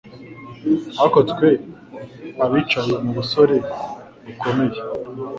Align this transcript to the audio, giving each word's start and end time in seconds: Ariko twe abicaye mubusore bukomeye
Ariko 1.01 1.19
twe 1.31 1.49
abicaye 2.43 2.93
mubusore 3.03 3.55
bukomeye 4.25 4.79